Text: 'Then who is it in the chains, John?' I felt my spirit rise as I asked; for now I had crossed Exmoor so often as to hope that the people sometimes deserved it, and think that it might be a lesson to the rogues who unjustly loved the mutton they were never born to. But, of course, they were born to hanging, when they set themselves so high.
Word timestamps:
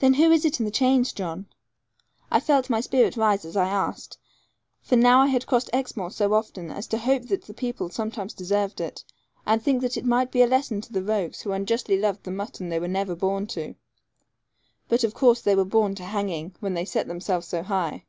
'Then 0.00 0.14
who 0.14 0.32
is 0.32 0.44
it 0.44 0.58
in 0.58 0.64
the 0.64 0.72
chains, 0.72 1.12
John?' 1.12 1.46
I 2.32 2.40
felt 2.40 2.68
my 2.68 2.80
spirit 2.80 3.16
rise 3.16 3.44
as 3.44 3.56
I 3.56 3.68
asked; 3.68 4.18
for 4.82 4.96
now 4.96 5.20
I 5.20 5.28
had 5.28 5.46
crossed 5.46 5.70
Exmoor 5.72 6.10
so 6.10 6.34
often 6.34 6.68
as 6.72 6.88
to 6.88 6.98
hope 6.98 7.28
that 7.28 7.42
the 7.44 7.54
people 7.54 7.88
sometimes 7.88 8.34
deserved 8.34 8.80
it, 8.80 9.04
and 9.46 9.62
think 9.62 9.82
that 9.82 9.96
it 9.96 10.04
might 10.04 10.32
be 10.32 10.42
a 10.42 10.48
lesson 10.48 10.80
to 10.80 10.92
the 10.92 11.00
rogues 11.00 11.42
who 11.42 11.52
unjustly 11.52 11.96
loved 11.96 12.24
the 12.24 12.32
mutton 12.32 12.70
they 12.70 12.80
were 12.80 12.88
never 12.88 13.14
born 13.14 13.46
to. 13.54 13.76
But, 14.88 15.04
of 15.04 15.14
course, 15.14 15.40
they 15.42 15.54
were 15.54 15.64
born 15.64 15.94
to 15.94 16.04
hanging, 16.04 16.56
when 16.58 16.74
they 16.74 16.84
set 16.84 17.06
themselves 17.06 17.46
so 17.46 17.62
high. 17.62 18.04